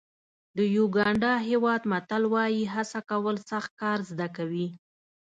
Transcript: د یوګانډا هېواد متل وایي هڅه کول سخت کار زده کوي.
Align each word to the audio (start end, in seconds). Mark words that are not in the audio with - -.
د 0.57 0.59
یوګانډا 0.77 1.33
هېواد 1.49 1.81
متل 1.91 2.23
وایي 2.33 2.63
هڅه 2.73 2.99
کول 3.09 3.37
سخت 3.49 3.71
کار 3.81 3.99
زده 4.11 4.27
کوي. 4.37 4.67